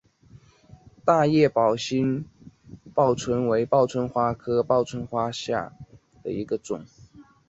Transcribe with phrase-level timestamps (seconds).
[1.05, 2.25] 大叶宝兴
[2.91, 5.73] 报春为报春花科报春花属下
[6.23, 6.83] 的一个种。